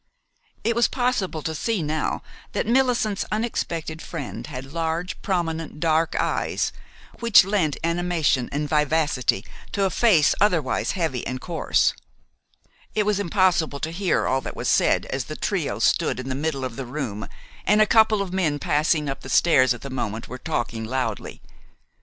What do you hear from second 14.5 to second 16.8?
was said, as the trio stood in the middle of